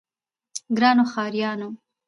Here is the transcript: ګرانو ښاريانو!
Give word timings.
ګرانو 0.75 1.03
ښاريانو! 1.11 1.67